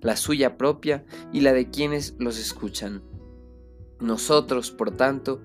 la 0.00 0.16
suya 0.16 0.56
propia 0.56 1.04
y 1.32 1.40
la 1.40 1.52
de 1.52 1.70
quienes 1.70 2.14
los 2.18 2.38
escuchan. 2.38 3.02
Nosotros, 3.98 4.70
por 4.70 4.90
tanto, 4.90 5.42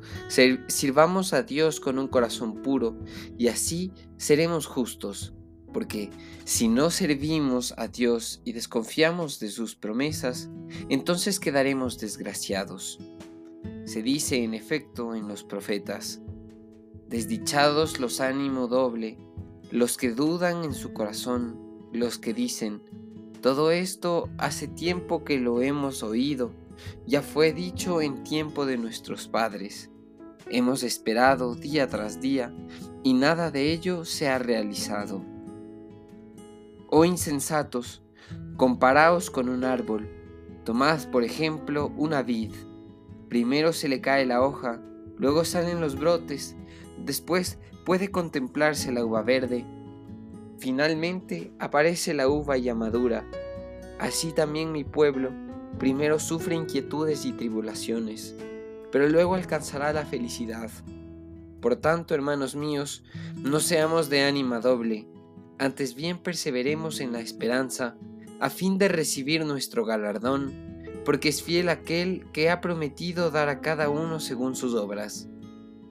sirvamos 0.67 1.33
a 1.33 1.43
Dios 1.43 1.79
con 1.79 1.97
un 1.97 2.07
corazón 2.07 2.61
puro 2.61 2.97
y 3.37 3.47
así 3.47 3.91
seremos 4.17 4.67
justos, 4.67 5.33
porque 5.73 6.09
si 6.43 6.67
no 6.67 6.89
servimos 6.89 7.73
a 7.77 7.87
Dios 7.87 8.41
y 8.43 8.53
desconfiamos 8.53 9.39
de 9.39 9.49
sus 9.49 9.75
promesas, 9.75 10.49
entonces 10.89 11.39
quedaremos 11.39 11.97
desgraciados. 11.99 12.99
Se 13.85 14.01
dice 14.01 14.43
en 14.43 14.53
efecto 14.53 15.15
en 15.15 15.27
los 15.27 15.43
profetas, 15.43 16.21
desdichados 17.07 17.99
los 17.99 18.21
ánimo 18.21 18.67
doble, 18.67 19.17
los 19.69 19.97
que 19.97 20.11
dudan 20.11 20.63
en 20.63 20.73
su 20.73 20.93
corazón, 20.93 21.59
los 21.93 22.17
que 22.17 22.33
dicen, 22.33 22.81
todo 23.41 23.71
esto 23.71 24.29
hace 24.37 24.67
tiempo 24.67 25.23
que 25.23 25.39
lo 25.39 25.61
hemos 25.61 26.03
oído, 26.03 26.51
ya 27.07 27.21
fue 27.21 27.53
dicho 27.53 28.01
en 28.01 28.23
tiempo 28.23 28.65
de 28.65 28.77
nuestros 28.77 29.27
padres. 29.27 29.89
Hemos 30.49 30.83
esperado 30.83 31.55
día 31.55 31.87
tras 31.87 32.19
día 32.19 32.53
y 33.03 33.13
nada 33.13 33.51
de 33.51 33.71
ello 33.71 34.05
se 34.05 34.27
ha 34.27 34.37
realizado. 34.37 35.30
Oh 36.91 37.03
insensatos, 37.03 38.03
comparaos 38.57 39.31
con 39.31 39.49
un 39.49 39.63
árbol. 39.63 40.07
Tomad, 40.63 41.09
por 41.09 41.23
ejemplo, 41.23 41.91
una 41.97 42.21
vid. 42.21 42.51
Primero 43.27 43.73
se 43.73 43.89
le 43.89 43.99
cae 43.99 44.27
la 44.27 44.43
hoja, 44.43 44.79
luego 45.17 45.43
salen 45.43 45.81
los 45.81 45.97
brotes, 45.97 46.55
después 47.03 47.57
puede 47.85 48.11
contemplarse 48.11 48.91
la 48.91 49.03
uva 49.03 49.23
verde 49.23 49.65
Finalmente 50.61 51.51
aparece 51.57 52.13
la 52.13 52.29
uva 52.29 52.55
ya 52.55 52.75
madura. 52.75 53.25
Así 53.99 54.31
también 54.31 54.71
mi 54.71 54.83
pueblo 54.83 55.31
primero 55.79 56.19
sufre 56.19 56.53
inquietudes 56.53 57.25
y 57.25 57.31
tribulaciones, 57.31 58.35
pero 58.91 59.09
luego 59.09 59.33
alcanzará 59.33 59.91
la 59.91 60.05
felicidad. 60.05 60.69
Por 61.61 61.77
tanto, 61.77 62.13
hermanos 62.13 62.55
míos, 62.55 63.03
no 63.37 63.59
seamos 63.59 64.07
de 64.11 64.21
ánima 64.21 64.59
doble, 64.59 65.07
antes 65.61 65.93
bien 65.93 66.17
perseveremos 66.17 67.01
en 67.01 67.13
la 67.13 67.19
esperanza, 67.19 67.95
a 68.39 68.49
fin 68.49 68.79
de 68.79 68.87
recibir 68.87 69.45
nuestro 69.45 69.85
galardón, 69.85 70.51
porque 71.05 71.29
es 71.29 71.43
fiel 71.43 71.69
aquel 71.69 72.25
que 72.33 72.49
ha 72.49 72.61
prometido 72.61 73.29
dar 73.29 73.47
a 73.47 73.61
cada 73.61 73.87
uno 73.87 74.19
según 74.19 74.55
sus 74.55 74.73
obras. 74.73 75.29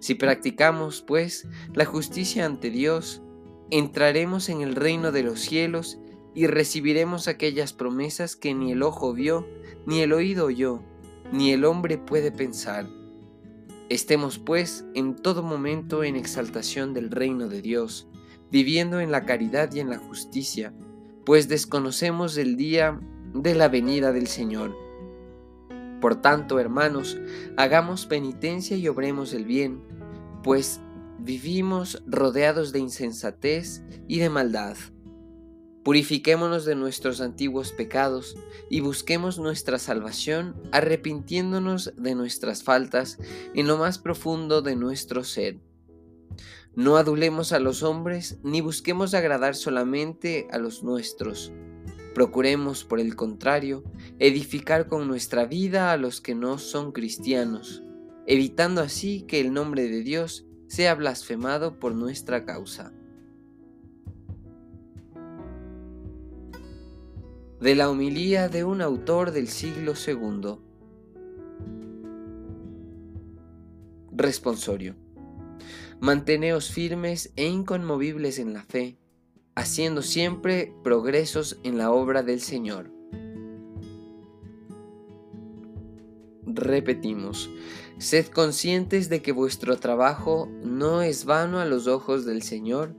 Si 0.00 0.16
practicamos, 0.16 1.02
pues, 1.02 1.46
la 1.72 1.84
justicia 1.84 2.46
ante 2.46 2.70
Dios, 2.70 3.22
entraremos 3.70 4.48
en 4.48 4.62
el 4.62 4.74
reino 4.74 5.12
de 5.12 5.22
los 5.22 5.38
cielos 5.38 6.00
y 6.34 6.48
recibiremos 6.48 7.28
aquellas 7.28 7.72
promesas 7.72 8.34
que 8.34 8.52
ni 8.54 8.72
el 8.72 8.82
ojo 8.82 9.12
vio, 9.14 9.46
ni 9.86 10.00
el 10.00 10.12
oído 10.12 10.46
oyó, 10.46 10.82
ni 11.30 11.52
el 11.52 11.64
hombre 11.64 11.96
puede 11.96 12.32
pensar. 12.32 12.88
Estemos 13.88 14.40
pues 14.40 14.84
en 14.94 15.14
todo 15.14 15.44
momento 15.44 16.02
en 16.02 16.16
exaltación 16.16 16.92
del 16.92 17.12
reino 17.12 17.46
de 17.46 17.62
Dios, 17.62 18.09
viviendo 18.50 19.00
en 19.00 19.10
la 19.10 19.24
caridad 19.24 19.72
y 19.72 19.80
en 19.80 19.90
la 19.90 19.98
justicia, 19.98 20.72
pues 21.24 21.48
desconocemos 21.48 22.36
el 22.36 22.56
día 22.56 23.00
de 23.34 23.54
la 23.54 23.68
venida 23.68 24.12
del 24.12 24.26
Señor. 24.26 24.76
Por 26.00 26.20
tanto, 26.20 26.58
hermanos, 26.58 27.18
hagamos 27.56 28.06
penitencia 28.06 28.76
y 28.76 28.88
obremos 28.88 29.32
el 29.34 29.44
bien, 29.44 29.82
pues 30.42 30.80
vivimos 31.18 32.02
rodeados 32.06 32.72
de 32.72 32.78
insensatez 32.78 33.82
y 34.08 34.18
de 34.18 34.30
maldad. 34.30 34.76
Purifiquémonos 35.84 36.64
de 36.64 36.74
nuestros 36.74 37.20
antiguos 37.20 37.72
pecados 37.72 38.36
y 38.68 38.80
busquemos 38.80 39.38
nuestra 39.38 39.78
salvación 39.78 40.54
arrepintiéndonos 40.72 41.94
de 41.96 42.14
nuestras 42.14 42.62
faltas 42.62 43.18
en 43.54 43.66
lo 43.66 43.78
más 43.78 43.98
profundo 43.98 44.60
de 44.62 44.76
nuestro 44.76 45.24
ser. 45.24 45.58
No 46.76 46.96
adulemos 46.96 47.52
a 47.52 47.58
los 47.58 47.82
hombres 47.82 48.38
ni 48.44 48.60
busquemos 48.60 49.14
agradar 49.14 49.56
solamente 49.56 50.46
a 50.52 50.58
los 50.58 50.84
nuestros. 50.84 51.52
Procuremos, 52.14 52.84
por 52.84 53.00
el 53.00 53.16
contrario, 53.16 53.82
edificar 54.18 54.88
con 54.88 55.08
nuestra 55.08 55.46
vida 55.46 55.92
a 55.92 55.96
los 55.96 56.20
que 56.20 56.34
no 56.34 56.58
son 56.58 56.92
cristianos, 56.92 57.82
evitando 58.26 58.82
así 58.82 59.22
que 59.22 59.40
el 59.40 59.52
nombre 59.52 59.88
de 59.88 60.02
Dios 60.02 60.46
sea 60.68 60.94
blasfemado 60.94 61.80
por 61.80 61.94
nuestra 61.94 62.44
causa. 62.44 62.92
De 67.60 67.74
la 67.74 67.90
homilía 67.90 68.48
de 68.48 68.64
un 68.64 68.80
autor 68.80 69.32
del 69.32 69.48
siglo 69.48 69.94
II. 69.94 70.56
Responsorio. 74.12 75.09
Manteneos 76.00 76.70
firmes 76.70 77.32
e 77.36 77.46
inconmovibles 77.46 78.38
en 78.38 78.52
la 78.52 78.62
fe, 78.62 78.98
haciendo 79.54 80.02
siempre 80.02 80.72
progresos 80.82 81.60
en 81.62 81.76
la 81.76 81.90
obra 81.90 82.22
del 82.22 82.40
Señor. 82.40 82.90
Repetimos, 86.46 87.50
Sed 88.00 88.28
conscientes 88.28 89.10
de 89.10 89.20
que 89.20 89.30
vuestro 89.30 89.76
trabajo 89.76 90.48
no 90.64 91.02
es 91.02 91.26
vano 91.26 91.58
a 91.58 91.66
los 91.66 91.86
ojos 91.86 92.24
del 92.24 92.40
Señor. 92.40 92.94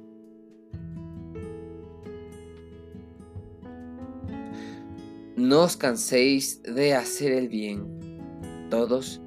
No 5.35 5.61
os 5.61 5.75
canséis 5.75 6.61
de 6.61 6.93
hacer 6.93 7.31
el 7.31 7.49
bien. 7.49 8.19
Todos, 8.69 9.20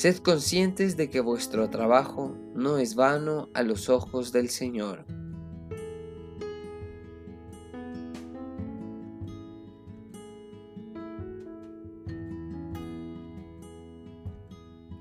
sed 0.00 0.16
conscientes 0.16 0.96
de 0.96 1.10
que 1.10 1.20
vuestro 1.20 1.68
trabajo 1.68 2.34
no 2.54 2.78
es 2.78 2.94
vano 2.94 3.50
a 3.52 3.62
los 3.62 3.90
ojos 3.90 4.32
del 4.32 4.48
Señor. 4.48 5.04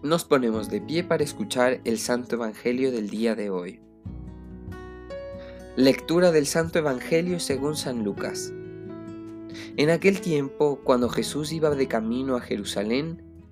Nos 0.04 0.26
ponemos 0.26 0.70
de 0.70 0.82
pie 0.82 1.06
para 1.06 1.24
escuchar 1.24 1.80
el 1.86 1.98
Santo 1.98 2.36
Evangelio 2.36 2.92
del 2.92 3.10
día 3.10 3.36
de 3.36 3.50
hoy. 3.50 3.80
Lectura 5.78 6.34
del 6.34 6.46
Santo 6.46 6.78
Evangelio 6.78 7.40
según 7.40 7.78
San 7.78 8.04
Lucas. 8.04 8.52
En 9.78 9.92
aquel 9.92 10.20
tiempo, 10.20 10.82
cuando 10.84 11.08
Jesús 11.08 11.54
iba 11.54 11.70
de 11.70 11.88
camino 11.88 12.36
a 12.36 12.42
Jerusalén, 12.42 13.29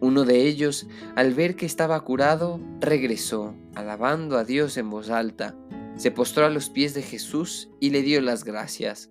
Uno 0.00 0.24
de 0.24 0.46
ellos, 0.46 0.86
al 1.14 1.34
ver 1.34 1.56
que 1.56 1.66
estaba 1.66 2.00
curado, 2.00 2.60
regresó, 2.80 3.54
alabando 3.74 4.38
a 4.38 4.44
Dios 4.44 4.76
en 4.76 4.88
voz 4.88 5.10
alta, 5.10 5.54
se 5.96 6.10
postró 6.10 6.46
a 6.46 6.50
los 6.50 6.70
pies 6.70 6.94
de 6.94 7.02
Jesús 7.02 7.68
y 7.80 7.90
le 7.90 8.02
dio 8.02 8.20
las 8.22 8.44
gracias. 8.44 9.10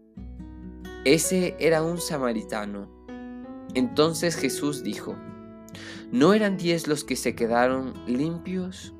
Ese 1.05 1.55
era 1.59 1.83
un 1.83 1.99
samaritano. 1.99 2.89
Entonces 3.75 4.35
Jesús 4.35 4.83
dijo, 4.83 5.15
¿No 6.11 6.33
eran 6.33 6.57
diez 6.57 6.87
los 6.87 7.03
que 7.03 7.15
se 7.15 7.35
quedaron 7.35 7.93
limpios? 8.07 8.95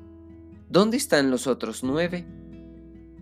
¿Dónde 0.68 0.96
están 0.96 1.32
los 1.32 1.48
otros 1.48 1.82
nueve? 1.82 2.24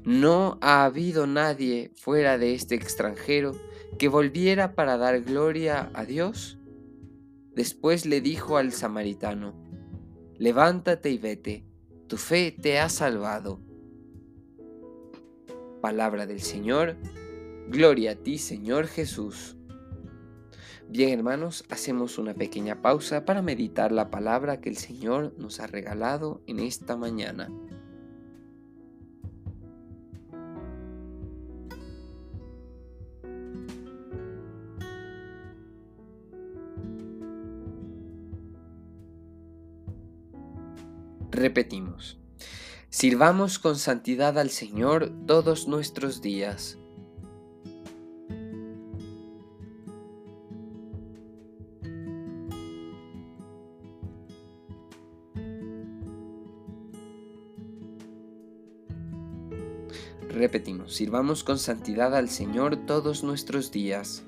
No 0.05 0.59
ha 0.61 0.85
habido 0.85 1.27
nadie 1.27 1.91
fuera 1.95 2.37
de 2.37 2.55
este 2.55 2.75
extranjero 2.75 3.57
que 3.99 4.09
volviera 4.09 4.75
para 4.75 4.99
dar 4.99 5.23
gloria 5.23 5.91
a 5.95 6.05
Dios. 6.05 6.58
Después 7.59 8.07
le 8.07 8.21
dijo 8.21 8.57
al 8.57 8.71
samaritano, 8.71 9.53
Levántate 10.37 11.11
y 11.11 11.19
vete, 11.19 11.65
tu 12.07 12.17
fe 12.17 12.53
te 12.53 12.79
ha 12.79 12.89
salvado. 12.89 13.59
Palabra 15.81 16.25
del 16.27 16.41
Señor, 16.41 16.97
gloria 17.69 18.13
a 18.13 18.15
ti 18.15 18.39
Señor 18.39 18.87
Jesús. 18.87 19.57
Bien 20.89 21.11
hermanos, 21.19 21.65
hacemos 21.69 22.17
una 22.19 22.33
pequeña 22.33 22.81
pausa 22.81 23.25
para 23.25 23.43
meditar 23.43 23.91
la 23.91 24.09
palabra 24.09 24.61
que 24.61 24.69
el 24.69 24.77
Señor 24.77 25.35
nos 25.37 25.59
ha 25.59 25.67
regalado 25.67 26.41
en 26.47 26.61
esta 26.61 26.97
mañana. 26.97 27.51
Repetimos, 41.39 42.19
sirvamos 42.91 43.61
con 43.61 43.77
santidad 43.77 44.41
al 44.41 44.51
Señor 44.51 45.13
todos 45.25 45.69
nuestros 45.69 46.21
días. 46.21 46.79
Repetimos, 60.29 60.93
sirvamos 60.97 61.45
con 61.45 61.61
santidad 61.61 62.17
al 62.17 62.31
Señor 62.31 62.85
todos 62.85 63.23
nuestros 63.23 63.71
días. 63.71 64.28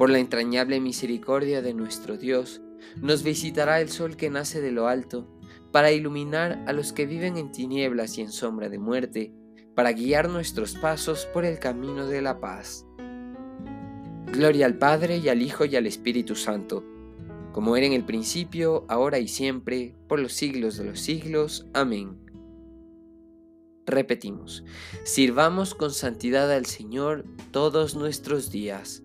por 0.00 0.08
la 0.08 0.18
entrañable 0.18 0.80
misericordia 0.80 1.60
de 1.60 1.74
nuestro 1.74 2.16
Dios, 2.16 2.62
nos 3.02 3.22
visitará 3.22 3.82
el 3.82 3.90
sol 3.90 4.16
que 4.16 4.30
nace 4.30 4.62
de 4.62 4.70
lo 4.70 4.88
alto, 4.88 5.28
para 5.72 5.92
iluminar 5.92 6.64
a 6.66 6.72
los 6.72 6.94
que 6.94 7.04
viven 7.04 7.36
en 7.36 7.52
tinieblas 7.52 8.16
y 8.16 8.22
en 8.22 8.32
sombra 8.32 8.70
de 8.70 8.78
muerte, 8.78 9.34
para 9.74 9.92
guiar 9.92 10.30
nuestros 10.30 10.74
pasos 10.74 11.26
por 11.34 11.44
el 11.44 11.58
camino 11.58 12.06
de 12.06 12.22
la 12.22 12.40
paz. 12.40 12.86
Gloria 14.32 14.64
al 14.64 14.78
Padre 14.78 15.18
y 15.18 15.28
al 15.28 15.42
Hijo 15.42 15.66
y 15.66 15.76
al 15.76 15.86
Espíritu 15.86 16.34
Santo, 16.34 16.82
como 17.52 17.76
era 17.76 17.84
en 17.84 17.92
el 17.92 18.06
principio, 18.06 18.86
ahora 18.88 19.18
y 19.18 19.28
siempre, 19.28 19.94
por 20.08 20.18
los 20.18 20.32
siglos 20.32 20.78
de 20.78 20.84
los 20.86 21.00
siglos. 21.00 21.66
Amén. 21.74 22.16
Repetimos, 23.84 24.64
sirvamos 25.04 25.74
con 25.74 25.92
santidad 25.92 26.50
al 26.50 26.64
Señor 26.64 27.26
todos 27.50 27.96
nuestros 27.96 28.50
días. 28.50 29.04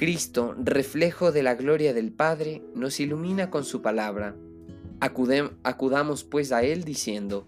Cristo, 0.00 0.54
reflejo 0.56 1.30
de 1.30 1.42
la 1.42 1.54
gloria 1.54 1.92
del 1.92 2.10
Padre, 2.10 2.62
nos 2.74 3.00
ilumina 3.00 3.50
con 3.50 3.64
su 3.64 3.82
palabra. 3.82 4.34
acudamos 4.98 6.24
pues 6.24 6.52
a 6.52 6.62
Él 6.62 6.84
diciendo, 6.84 7.46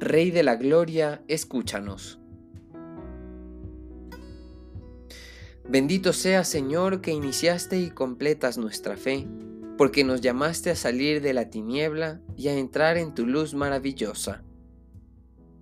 Rey 0.00 0.32
de 0.32 0.42
la 0.42 0.56
Gloria, 0.56 1.22
escúchanos. 1.28 2.18
Bendito 5.68 6.12
sea 6.12 6.42
Señor 6.42 7.02
que 7.02 7.12
iniciaste 7.12 7.78
y 7.78 7.90
completas 7.90 8.58
nuestra 8.58 8.96
fe, 8.96 9.28
porque 9.78 10.02
nos 10.02 10.22
llamaste 10.22 10.70
a 10.70 10.74
salir 10.74 11.22
de 11.22 11.34
la 11.34 11.50
tiniebla 11.50 12.20
y 12.36 12.48
a 12.48 12.54
entrar 12.58 12.96
en 12.96 13.14
tu 13.14 13.26
luz 13.26 13.54
maravillosa. 13.54 14.42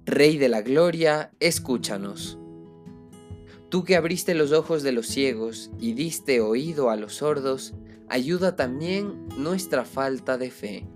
Rey 0.07 0.39
de 0.39 0.49
la 0.49 0.63
Gloria, 0.63 1.33
escúchanos. 1.39 2.39
Tú 3.69 3.85
que 3.85 3.97
abriste 3.97 4.35
los 4.35 4.53
ojos 4.53 4.83
de 4.83 4.93
los 4.93 5.07
ciegos 5.07 5.71
y 5.79 5.93
diste 5.93 6.41
oído 6.41 6.89
a 6.89 6.97
los 6.97 7.17
sordos, 7.17 7.75
ayuda 8.09 8.57
también 8.57 9.29
nuestra 9.37 9.85
falta 9.85 10.39
de 10.39 10.51
fe. 10.51 10.87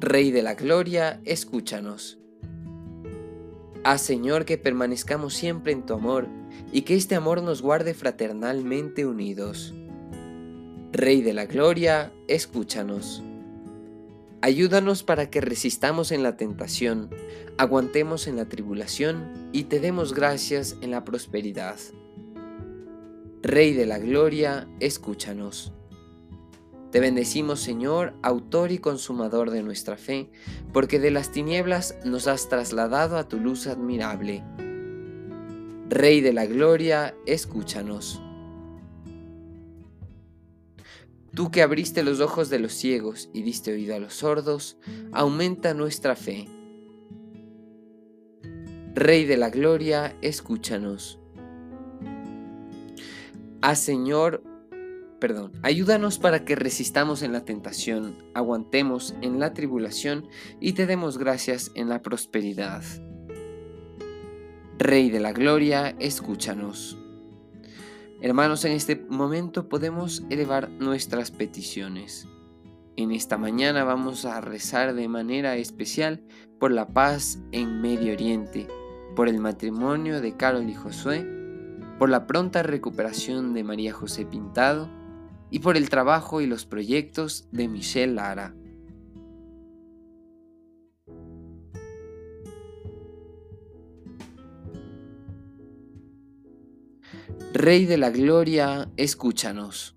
Rey 0.00 0.32
de 0.32 0.42
la 0.42 0.54
Gloria, 0.54 1.20
escúchanos. 1.24 2.18
Haz 3.84 4.02
Señor 4.02 4.44
que 4.44 4.58
permanezcamos 4.58 5.34
siempre 5.34 5.72
en 5.72 5.86
tu 5.86 5.94
amor 5.94 6.28
y 6.72 6.82
que 6.82 6.96
este 6.96 7.14
amor 7.14 7.40
nos 7.42 7.62
guarde 7.62 7.94
fraternalmente 7.94 9.06
unidos. 9.06 9.72
Rey 10.90 11.22
de 11.22 11.34
la 11.34 11.46
Gloria, 11.46 12.12
escúchanos. 12.26 13.22
Ayúdanos 14.44 15.04
para 15.04 15.30
que 15.30 15.40
resistamos 15.40 16.10
en 16.10 16.24
la 16.24 16.36
tentación, 16.36 17.10
aguantemos 17.58 18.26
en 18.26 18.34
la 18.34 18.48
tribulación 18.48 19.50
y 19.52 19.64
te 19.64 19.78
demos 19.78 20.14
gracias 20.14 20.76
en 20.80 20.90
la 20.90 21.04
prosperidad. 21.04 21.76
Rey 23.40 23.72
de 23.72 23.86
la 23.86 24.00
Gloria, 24.00 24.66
escúchanos. 24.80 25.72
Te 26.90 26.98
bendecimos 26.98 27.60
Señor, 27.60 28.14
autor 28.20 28.72
y 28.72 28.78
consumador 28.78 29.52
de 29.52 29.62
nuestra 29.62 29.96
fe, 29.96 30.28
porque 30.72 30.98
de 30.98 31.12
las 31.12 31.30
tinieblas 31.30 31.96
nos 32.04 32.26
has 32.26 32.48
trasladado 32.48 33.18
a 33.18 33.28
tu 33.28 33.38
luz 33.38 33.68
admirable. 33.68 34.42
Rey 35.88 36.20
de 36.20 36.32
la 36.32 36.46
Gloria, 36.46 37.14
escúchanos. 37.26 38.20
Tú 41.34 41.50
que 41.50 41.62
abriste 41.62 42.02
los 42.02 42.20
ojos 42.20 42.50
de 42.50 42.58
los 42.58 42.72
ciegos 42.74 43.30
y 43.32 43.42
diste 43.42 43.72
oído 43.72 43.94
a 43.94 43.98
los 43.98 44.14
sordos, 44.14 44.76
aumenta 45.12 45.72
nuestra 45.72 46.14
fe. 46.14 46.46
Rey 48.94 49.24
de 49.24 49.38
la 49.38 49.48
Gloria, 49.48 50.14
escúchanos. 50.20 51.18
Ah 53.62 53.76
Señor, 53.76 54.42
perdón, 55.20 55.52
ayúdanos 55.62 56.18
para 56.18 56.44
que 56.44 56.54
resistamos 56.54 57.22
en 57.22 57.32
la 57.32 57.46
tentación, 57.46 58.18
aguantemos 58.34 59.14
en 59.22 59.38
la 59.38 59.54
tribulación 59.54 60.28
y 60.60 60.74
te 60.74 60.84
demos 60.84 61.16
gracias 61.16 61.70
en 61.74 61.88
la 61.88 62.02
prosperidad. 62.02 62.82
Rey 64.78 65.10
de 65.10 65.20
la 65.20 65.32
Gloria, 65.32 65.96
escúchanos. 65.98 67.01
Hermanos, 68.24 68.64
en 68.64 68.70
este 68.70 68.94
momento 69.08 69.68
podemos 69.68 70.22
elevar 70.30 70.70
nuestras 70.70 71.32
peticiones. 71.32 72.28
En 72.96 73.10
esta 73.10 73.36
mañana 73.36 73.82
vamos 73.82 74.26
a 74.26 74.40
rezar 74.40 74.94
de 74.94 75.08
manera 75.08 75.56
especial 75.56 76.22
por 76.60 76.70
la 76.70 76.86
paz 76.86 77.40
en 77.50 77.80
Medio 77.80 78.12
Oriente, 78.12 78.68
por 79.16 79.28
el 79.28 79.40
matrimonio 79.40 80.20
de 80.20 80.36
Carol 80.36 80.70
y 80.70 80.74
Josué, 80.74 81.26
por 81.98 82.10
la 82.10 82.28
pronta 82.28 82.62
recuperación 82.62 83.54
de 83.54 83.64
María 83.64 83.92
José 83.92 84.24
Pintado 84.24 84.88
y 85.50 85.58
por 85.58 85.76
el 85.76 85.90
trabajo 85.90 86.40
y 86.40 86.46
los 86.46 86.64
proyectos 86.64 87.48
de 87.50 87.66
Michelle 87.66 88.14
Lara. 88.14 88.54
Rey 97.54 97.84
de 97.84 97.98
la 97.98 98.08
Gloria, 98.08 98.88
escúchanos. 98.96 99.94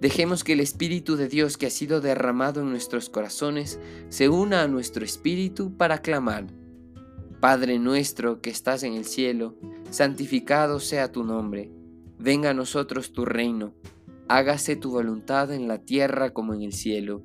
Dejemos 0.00 0.42
que 0.42 0.54
el 0.54 0.60
Espíritu 0.60 1.14
de 1.14 1.28
Dios 1.28 1.56
que 1.56 1.66
ha 1.66 1.70
sido 1.70 2.00
derramado 2.00 2.60
en 2.62 2.70
nuestros 2.70 3.08
corazones 3.08 3.78
se 4.08 4.28
una 4.28 4.62
a 4.62 4.68
nuestro 4.68 5.04
espíritu 5.04 5.76
para 5.76 5.98
clamar. 5.98 6.48
Padre 7.38 7.78
nuestro 7.78 8.40
que 8.40 8.50
estás 8.50 8.82
en 8.82 8.94
el 8.94 9.04
cielo, 9.04 9.54
santificado 9.90 10.80
sea 10.80 11.12
tu 11.12 11.22
nombre. 11.22 11.70
Venga 12.18 12.50
a 12.50 12.54
nosotros 12.54 13.12
tu 13.12 13.24
reino. 13.24 13.72
Hágase 14.26 14.74
tu 14.74 14.90
voluntad 14.90 15.52
en 15.52 15.68
la 15.68 15.78
tierra 15.78 16.30
como 16.30 16.52
en 16.52 16.62
el 16.62 16.72
cielo. 16.72 17.22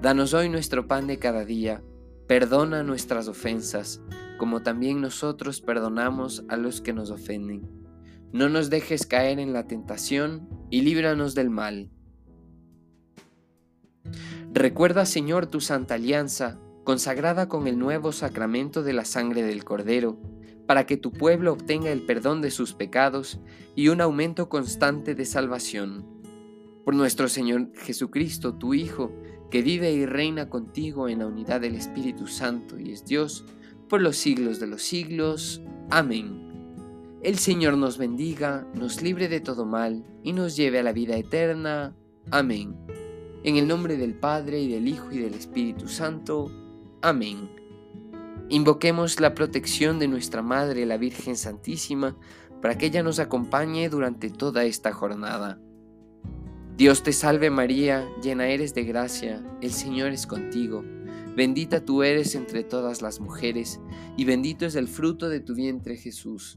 Danos 0.00 0.32
hoy 0.32 0.48
nuestro 0.48 0.86
pan 0.86 1.08
de 1.08 1.18
cada 1.18 1.44
día. 1.44 1.82
Perdona 2.28 2.84
nuestras 2.84 3.26
ofensas, 3.26 4.00
como 4.38 4.62
también 4.62 5.00
nosotros 5.00 5.60
perdonamos 5.60 6.44
a 6.48 6.56
los 6.56 6.80
que 6.80 6.92
nos 6.92 7.10
ofenden. 7.10 7.79
No 8.32 8.48
nos 8.48 8.70
dejes 8.70 9.06
caer 9.06 9.40
en 9.40 9.52
la 9.52 9.66
tentación 9.66 10.48
y 10.70 10.82
líbranos 10.82 11.34
del 11.34 11.50
mal. 11.50 11.90
Recuerda, 14.52 15.04
Señor, 15.04 15.46
tu 15.46 15.60
santa 15.60 15.94
alianza, 15.94 16.58
consagrada 16.84 17.48
con 17.48 17.66
el 17.66 17.78
nuevo 17.78 18.12
sacramento 18.12 18.82
de 18.82 18.92
la 18.92 19.04
sangre 19.04 19.42
del 19.42 19.64
Cordero, 19.64 20.18
para 20.66 20.86
que 20.86 20.96
tu 20.96 21.12
pueblo 21.12 21.52
obtenga 21.52 21.90
el 21.90 22.02
perdón 22.02 22.40
de 22.40 22.50
sus 22.50 22.74
pecados 22.74 23.40
y 23.74 23.88
un 23.88 24.00
aumento 24.00 24.48
constante 24.48 25.14
de 25.14 25.24
salvación. 25.24 26.06
Por 26.84 26.94
nuestro 26.94 27.28
Señor 27.28 27.72
Jesucristo, 27.74 28.54
tu 28.54 28.74
Hijo, 28.74 29.12
que 29.50 29.62
vive 29.62 29.92
y 29.92 30.06
reina 30.06 30.48
contigo 30.48 31.08
en 31.08 31.18
la 31.18 31.26
unidad 31.26 31.60
del 31.60 31.74
Espíritu 31.74 32.28
Santo 32.28 32.78
y 32.78 32.92
es 32.92 33.04
Dios, 33.04 33.44
por 33.88 34.00
los 34.00 34.16
siglos 34.16 34.60
de 34.60 34.68
los 34.68 34.82
siglos. 34.82 35.60
Amén. 35.90 36.49
El 37.22 37.38
Señor 37.38 37.76
nos 37.76 37.98
bendiga, 37.98 38.66
nos 38.72 39.02
libre 39.02 39.28
de 39.28 39.40
todo 39.40 39.66
mal 39.66 40.06
y 40.22 40.32
nos 40.32 40.56
lleve 40.56 40.78
a 40.78 40.82
la 40.82 40.94
vida 40.94 41.18
eterna. 41.18 41.94
Amén. 42.30 42.74
En 43.44 43.58
el 43.58 43.68
nombre 43.68 43.98
del 43.98 44.14
Padre 44.14 44.62
y 44.62 44.72
del 44.72 44.88
Hijo 44.88 45.12
y 45.12 45.18
del 45.18 45.34
Espíritu 45.34 45.86
Santo. 45.86 46.50
Amén. 47.02 47.50
Invoquemos 48.48 49.20
la 49.20 49.34
protección 49.34 49.98
de 49.98 50.08
nuestra 50.08 50.40
Madre, 50.40 50.86
la 50.86 50.96
Virgen 50.96 51.36
Santísima, 51.36 52.16
para 52.62 52.78
que 52.78 52.86
ella 52.86 53.02
nos 53.02 53.18
acompañe 53.18 53.90
durante 53.90 54.30
toda 54.30 54.64
esta 54.64 54.94
jornada. 54.94 55.60
Dios 56.78 57.02
te 57.02 57.12
salve 57.12 57.50
María, 57.50 58.08
llena 58.22 58.48
eres 58.48 58.72
de 58.72 58.84
gracia, 58.84 59.44
el 59.60 59.72
Señor 59.72 60.12
es 60.12 60.26
contigo. 60.26 60.82
Bendita 61.36 61.84
tú 61.84 62.02
eres 62.02 62.34
entre 62.34 62.64
todas 62.64 63.02
las 63.02 63.20
mujeres, 63.20 63.78
y 64.16 64.24
bendito 64.24 64.64
es 64.64 64.74
el 64.74 64.88
fruto 64.88 65.28
de 65.28 65.40
tu 65.40 65.54
vientre 65.54 65.98
Jesús. 65.98 66.56